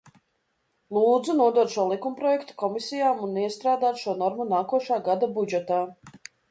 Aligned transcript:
Lūdzu 0.97 1.35
nodot 1.41 1.75
šo 1.75 1.85
likumprojektu 1.91 2.57
komisijām 2.63 3.23
un 3.29 3.39
iestrādāt 3.45 4.05
šo 4.07 4.19
normu 4.25 4.51
nākošā 4.57 5.03
gada 5.11 5.35
budžetā! 5.39 5.85